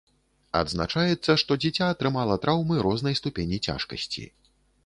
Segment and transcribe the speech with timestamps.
[0.61, 4.27] Адзначаецца, што дзіця атрымала траўмы рознай ступені цяжкасці.